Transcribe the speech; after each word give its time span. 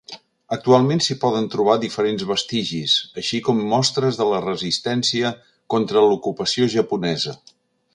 Actualment 0.55 1.01
s'hi 1.07 1.17
poden 1.23 1.45
trobar 1.55 1.75
diferents 1.83 2.25
vestigis, 2.31 2.97
així 3.23 3.43
com 3.49 3.63
mostres 3.75 4.19
de 4.23 4.29
la 4.33 4.43
resistència 4.49 5.37
contra 5.77 6.07
l'ocupació 6.09 6.73
japonesa. 6.79 7.41